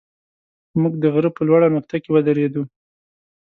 موږ 0.81 0.93
د 0.99 1.03
غره 1.13 1.29
په 1.37 1.41
لوړه 1.47 1.67
نقطه 1.75 1.97
کې 2.03 2.09
ودرېدو. 2.11 2.63